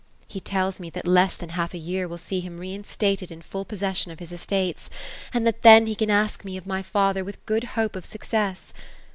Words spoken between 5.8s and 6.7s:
he can ask me of